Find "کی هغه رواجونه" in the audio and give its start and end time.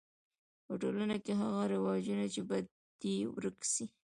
1.23-2.25